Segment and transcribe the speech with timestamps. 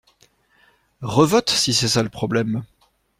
[1.03, 2.63] Revote si c’est ça le problème.